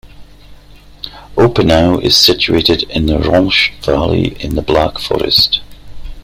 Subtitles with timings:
[1.37, 5.61] Oppenau is situated in the Rench valley in the Black Forest.